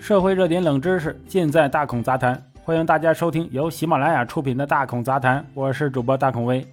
[0.00, 6.66] 社会热点冷知识尽在大孔杂谈，欢迎大家收听由喜马拉雅出品的大孔杂谈，我是主播大孔威。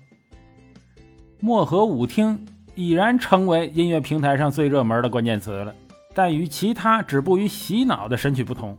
[1.41, 5.75] 漠河舞厅已然成为音乐平台上最热门的关键词了，
[6.13, 8.77] 但与其他止步于洗脑的神曲不同，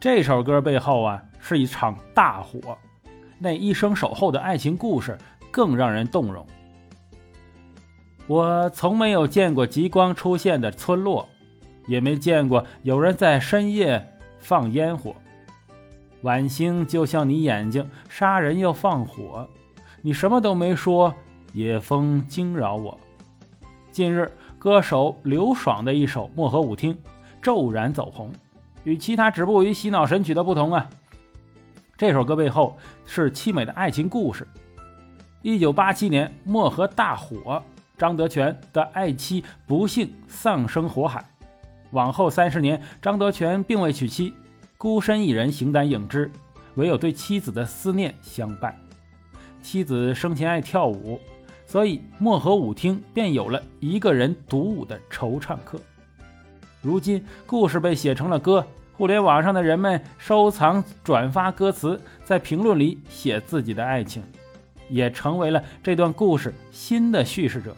[0.00, 2.58] 这首歌背后啊是一场大火，
[3.38, 5.16] 那一生守候的爱情故事
[5.50, 6.44] 更让人动容。
[8.26, 11.28] 我从没有见过极光出现的村落。
[11.86, 15.14] 也没见过有人在深夜放烟火，
[16.22, 19.48] 晚星就像你眼睛，杀人又放火，
[20.02, 21.14] 你什么都没说，
[21.52, 22.98] 野风惊扰我。
[23.90, 26.94] 近日，歌手刘爽的一首《漠河舞厅》
[27.42, 28.32] 骤然走红，
[28.84, 30.88] 与其他止步于洗脑神曲的不同啊，
[31.96, 34.46] 这首歌背后是凄美的爱情故事。
[35.42, 37.62] 一九八七年，漠河大火，
[37.96, 41.24] 张德全的爱妻不幸丧生火海。
[41.90, 44.32] 往后三十年，张德全并未娶妻，
[44.78, 46.30] 孤身一人形单影只，
[46.76, 48.74] 唯有对妻子的思念相伴。
[49.60, 51.20] 妻子生前爱跳舞，
[51.66, 55.80] 所以漠河舞厅便有了一个人独舞的惆怅客。
[56.80, 64.22] 如今故事被写成了歌，互联网上的人们收藏、转发歌词，在评论里写自己的爱情，
[64.88, 67.74] 也成为了这段故事新的叙事者。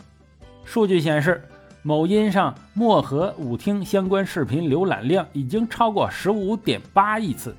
[0.65, 1.42] 数据显示。
[1.84, 7.56] 某音上漠河舞厅相关视频浏览量已经超过十五点八亿次，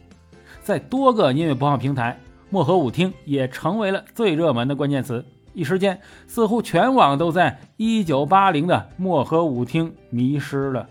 [0.61, 2.17] 在多个音乐播放平台，
[2.49, 5.25] 漠河舞厅也成为了最热门的关键词。
[5.53, 10.88] 一时间，似乎全网都在一九八零的漠河舞厅迷失了，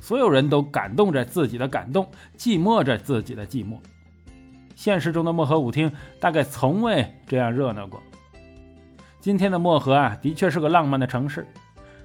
[0.00, 2.04] 所有人都感动着自己的感动，
[2.36, 3.76] 寂寞着自己的寂寞。
[4.74, 8.02] 现实中的漠河舞厅大概从未这样热闹过。
[9.20, 11.46] 今天的漠河啊，的确是个浪漫的城市。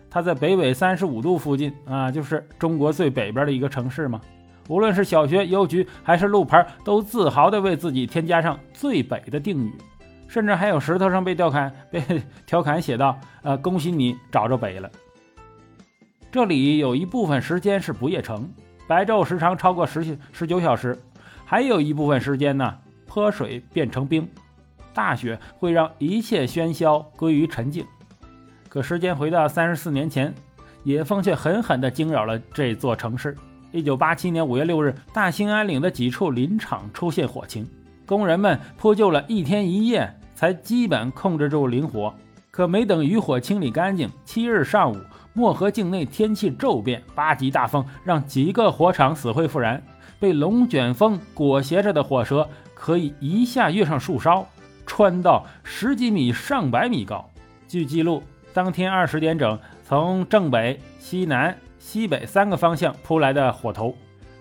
[0.09, 4.19] 它在北纬三十五度附近啊，就是中国最北边的一个城市嘛。
[4.67, 9.73] 无论是小学、邮局还是路牌，都自豪地为自己添加上“最北”的定语，
[10.27, 12.03] 甚至还有石头上被调侃、被
[12.45, 14.89] 调侃写道：“呃，恭喜你找着北了。”
[16.31, 18.47] 这里有一部分时间是不夜城，
[18.87, 20.93] 白昼时长超过十十九小时；
[21.45, 22.77] 还有一部分时间呢，
[23.07, 24.29] 泼水变成冰，
[24.93, 27.83] 大雪会让一切喧嚣归于沉静。
[28.69, 30.31] 可时间回到三十四年前，
[30.83, 33.35] 野风却狠狠地惊扰了这座城市。
[33.71, 37.67] 一九八七年五月六日，大兴安岭的几处林场出现火情，
[38.05, 42.13] 工人们扑救了一天一夜，才基本控制住林火。
[42.51, 44.97] 可没等余火清理干净，七日上午，
[45.33, 49.81] 漠河境内天气骤变，八级大风让几个火场死灰复燃。
[50.19, 54.45] 被龙卷风裹挟着的火舌，可以一下跃上树梢，
[54.85, 57.27] 穿到十几米、上百米高。
[57.67, 58.21] 据记录。
[58.53, 63.95] 当天二十点整，从正北、西南、西北三个方向扑来的火头，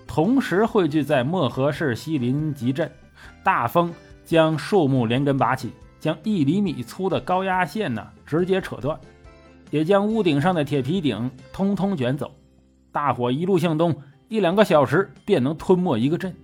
[0.06, 2.90] 同时汇聚在漠河市西林集镇。
[3.42, 3.92] 大风
[4.24, 8.98] 将树木连根拔起，将一厘米粗的高压线呢直接扯断，
[9.70, 12.32] 也将屋顶上的铁皮顶通通卷走。
[12.90, 13.94] 大火一路向东，
[14.28, 16.34] 一两个小时便能吞没一个镇。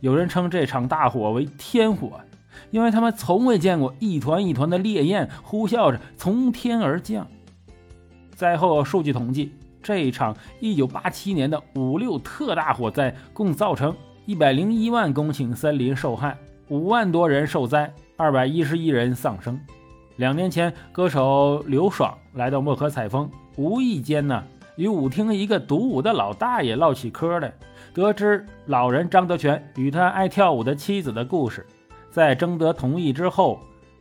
[0.00, 2.20] 有人称这场大火为天火。
[2.70, 7.26] 因为他们从未见过一团一团的烈焰呼啸着从天而降。
[8.34, 9.52] 灾后数据统计，
[9.82, 13.94] 这一场1987年的五六特大火灾共造成
[14.26, 16.36] 101万公顷森林受害
[16.68, 19.58] ，5万多人受灾，211人丧生。
[20.16, 24.42] 两年前，歌手刘爽来到漠河采风，无意间呢
[24.76, 27.52] 与舞厅一个独舞的老大爷唠起嗑来，
[27.94, 31.64] 得知老人张德全与他爱跳舞的妻子的故事。
[32.16, 33.60] 在征得同意之后，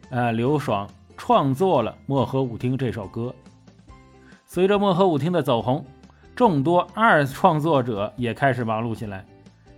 [0.09, 0.87] 呃，刘爽
[1.17, 3.35] 创作了《漠河舞厅》这首歌。
[4.45, 5.85] 随着《漠河舞厅》的走红，
[6.33, 9.25] 众多二创作者也开始忙碌起来。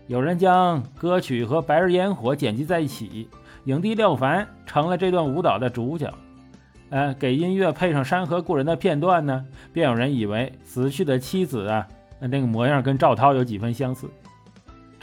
[0.06, 3.28] 有人将歌曲和《白日烟火》剪辑在一起，
[3.64, 6.14] 影帝廖凡成了这段舞蹈的主角。
[6.92, 9.44] 呃，给音乐配上《山河故人》的片段呢，
[9.74, 11.88] 便有人以为死去的妻子啊，
[12.20, 14.08] 那个模样跟赵涛有几分相似。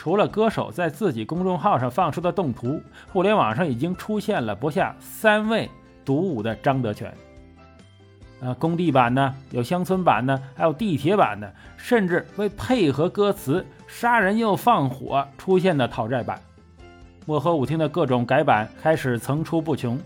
[0.05, 2.79] 除了歌手在自己公众号上放出的动图，
[3.11, 5.71] 互联网上已经出现了不下三位
[6.05, 7.11] 独舞的张德全。
[8.43, 16.39] 啊，工地版的，有乡村版的，还有地铁版的，甚至为配合歌词“杀人又放火”出现的讨债版。
[17.25, 19.99] 漠河舞厅的各种改版开始层出不穷。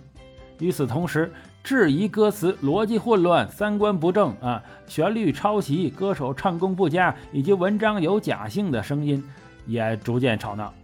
[0.60, 1.32] 与此同时，
[1.64, 9.20] 质疑歌词逻辑混乱、三观不正啊，旋律抄袭、歌手唱功不佳以及文章有假性的声音。
[9.68, 10.74] 也逐渐吵闹。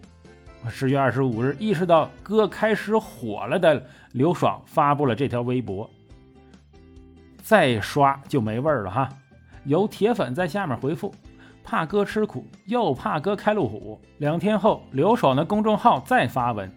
[0.69, 5.91] 十月二十五日，意识到歌开始火了的刘爽发布了这条微博。
[7.43, 9.09] 再刷就没味儿了哈。
[9.65, 11.15] 有铁粉在下面回复
[11.65, 14.01] ：“怕哥吃苦，又怕哥开路虎。
[14.19, 16.71] 两天后，刘爽的公众号再发文，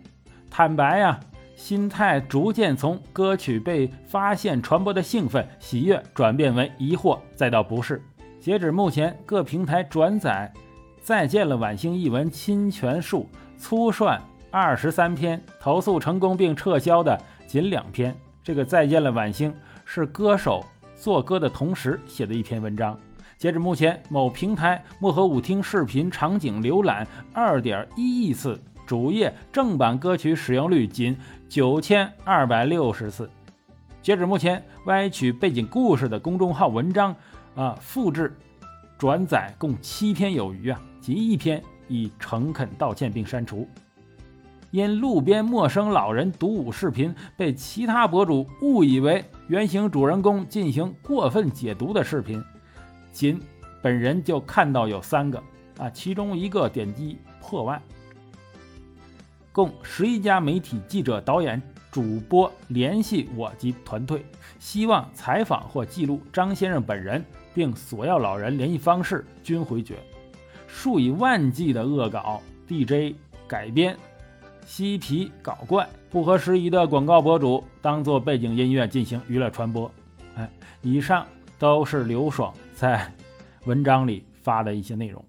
[0.50, 1.20] 坦白呀，
[1.56, 8.02] 心态逐渐从歌曲被发现传播的兴奋喜悦，转变为疑惑，再到不适。
[8.42, 10.52] 截止目前，各平台转载
[11.08, 14.22] 《再见了晚星》一文侵权数粗算
[14.52, 17.18] 二十三篇，投诉成功并撤销的
[17.48, 18.14] 仅两篇。
[18.44, 19.50] 这个《再见了晚星》
[19.86, 20.62] 是歌手
[20.98, 23.00] 做歌的同时写的一篇文章。
[23.38, 31.18] 截止目前，某平台漠河舞厅视频场景浏览二点一亿次，主页正版歌曲使用率仅
[31.48, 33.30] 九千二百六十次。
[34.02, 37.16] 截止目前，歪曲背景故事的公众号文章
[37.56, 38.36] 啊，复制、
[38.98, 43.68] 转载共七篇有余啊，仅一篇已诚恳道歉并删除。
[44.72, 52.44] 因路边陌生老人独舞视频被其他博主误以为原型主人公进行过分解读的视频。
[53.12, 53.40] 仅
[53.82, 55.42] 本人就看到有三个
[55.78, 57.82] 啊，其中一个点击破万，
[59.54, 64.26] 共十一家媒体记者、导演、主播联系我及团队，
[64.60, 67.24] 希望采访或记录张先生本人，
[67.58, 69.96] 并索要老人联系方式，均回绝。
[70.68, 73.16] 数以万计的恶搞、DJ
[73.48, 73.98] 改编、
[74.64, 79.92] 嬉皮搞怪、不合时宜的广告博主当做背景音乐进行娱乐传播。
[80.36, 80.48] 哎，
[80.84, 81.26] 以上。
[81.60, 83.12] 都是刘爽在
[83.66, 85.26] 文章里发的一些内容。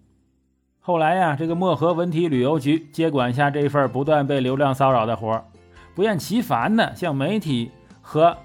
[0.78, 5.44] 后来呀，这个漠河文体旅游局接管下这份不断被流量骚扰的活儿，
[5.94, 7.70] 不厌其烦的向媒体
[8.02, 8.36] 和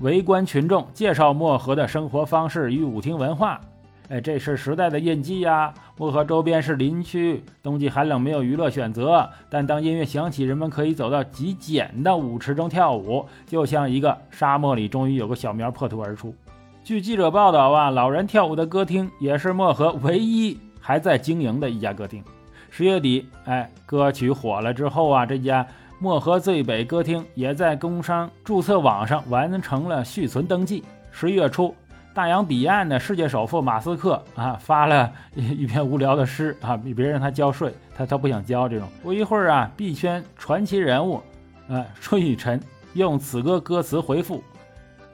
[0.00, 3.60] 围观群众介绍漠河的生活方式与舞厅文化。
[4.08, 5.74] 哎，这是时代的印记呀！
[5.96, 9.28] 漠河周边是林区，冬季寒冷，没有娱乐选择。
[9.50, 16.34] 但当音乐响起，人们可以走到极简的舞池中跳舞，就像一个沙漠里终于有个小苗破土而出。
[16.82, 22.24] 据记者报道啊，老人跳舞的歌厅也是漠河唯一还在经营的一家歌厅。
[22.70, 25.66] 十月底，哎，歌曲火了之后啊，这家
[26.00, 30.84] 漠河最北歌厅也在工商注册网上完成了续存登记。
[31.10, 31.74] 十一月初，
[32.14, 38.88] 大洋彼岸的世界首富马斯克啊发了一篇无聊的诗啊，别让他交税，他他不想交这种。
[39.02, 41.20] 不一会儿啊，币圈传奇人物
[41.68, 42.60] 啊春雨辰
[42.94, 44.40] 用此歌歌词回复。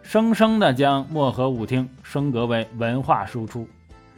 [0.02, 3.66] 生生的将漠河舞厅升格为文化输出。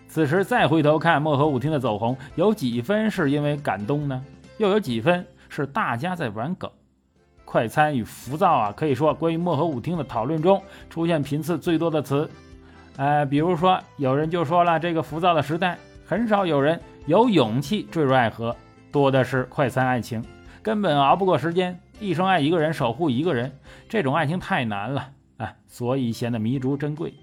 [0.09, 4.21] 此时再回头看漠河舞厅的走红，有几分是因为感动呢？
[4.59, 6.71] 又有几分是大家在玩梗？
[7.45, 10.61] 快餐与浮躁啊，可以说关于漠河舞厅的讨论中
[10.91, 12.29] 出现频次最多的词。
[12.97, 18.57] 呃，比如说有人就说了，这个浮躁的时代，很少有人有勇气坠入爱河，
[18.91, 20.25] 多的是快餐爱情，
[20.63, 23.53] 根本熬不过时间，一生爱一个人，守护一个人，
[23.89, 25.11] 这种爱情太难了。
[25.37, 27.15] 啊，所以显得弥足珍贵。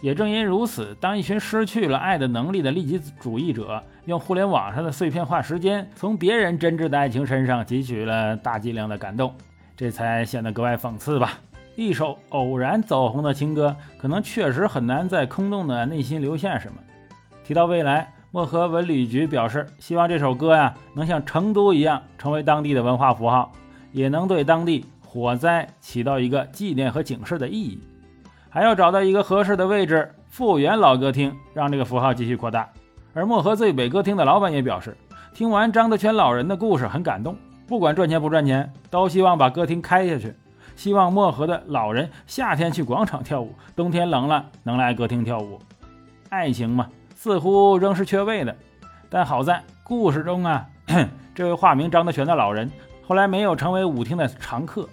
[0.00, 9.34] 也正因如此，当一群失去了爱的能力的利己主义者，用互联网上的碎片化时间，从别人真挚的爱情身上汲取了大剂量的感动，
[9.76, 11.38] 这才显得格外讽刺吧。
[11.76, 16.78] 一首偶然走红的情歌，可能确实很难在空洞的内心留下什么。
[17.44, 23.52] 提到未来，漠河文旅局表示，希望这首歌呀，能像成都一样，成为当地的文化符号，
[23.92, 24.86] 也能对当地。
[25.12, 27.80] 火灾起到一个纪念和警示的意义，
[28.50, 32.68] 还要找到一个合适的位置复原老歌厅，让这个符号继续扩大。
[33.14, 34.96] 而漠河最北歌厅的老板也表示，
[35.32, 37.36] 听完张德全老人的故事很感动，
[37.68, 40.34] 不管赚钱不赚钱，都希望把歌厅开下去。
[40.74, 45.60] 希望漠河的老人夏天去广场跳舞，冬天冷了能来歌厅跳舞。
[46.28, 48.56] 爱情嘛，似乎仍是缺位的，
[49.08, 50.66] 但好在故事中啊，
[51.34, 52.68] 这位化名张德全的老人
[53.06, 54.88] 后来没有成为舞厅的常客。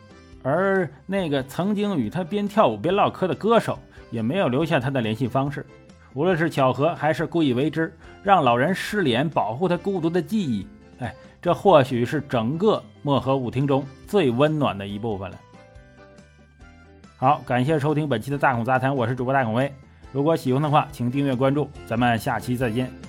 [0.49, 3.77] 而那个曾经与他边跳舞边唠嗑的歌手，
[4.09, 5.65] 也没有留下他的联系方式。
[6.13, 10.65] 无论是巧合还是故意为之，让老人失联，保护他孤独的记忆。
[10.99, 15.37] 哎，这或许是整个漠河舞厅中最温暖的一部分了。
[17.17, 19.71] 好，感谢收听本期的大孔杂谈，我是主播大孔威。
[20.13, 23.06] 如果喜欢的话，请订阅关注，咱们下期再见。